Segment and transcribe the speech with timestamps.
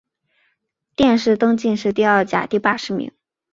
[0.95, 3.11] 殿试登进士第二甲第八十四名。